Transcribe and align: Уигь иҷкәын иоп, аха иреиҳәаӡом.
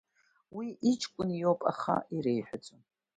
Уигь 0.55 0.75
иҷкәын 0.91 1.29
иоп, 1.41 1.59
аха 1.71 1.95
иреиҳәаӡом. 2.15 2.81